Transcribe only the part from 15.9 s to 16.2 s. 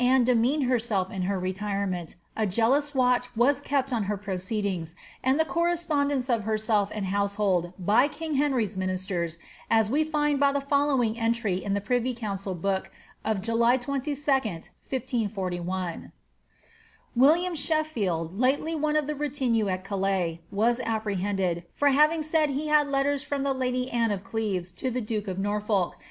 :—^